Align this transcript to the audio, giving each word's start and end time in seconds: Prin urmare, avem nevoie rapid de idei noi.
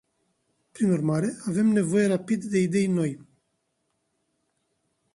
Prin 0.73 0.89
urmare, 0.93 1.29
avem 1.47 1.67
nevoie 1.73 2.07
rapid 2.07 2.43
de 2.43 2.57
idei 2.61 2.87
noi. 2.87 3.25